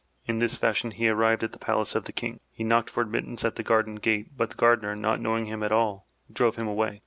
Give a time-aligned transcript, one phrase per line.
[0.25, 2.39] In this fashion he arrived at the palace' of the King.
[2.51, 5.71] He knocked for admittance at the garden gate, but the gardener, not knowing him at
[5.71, 6.99] all, drove him away.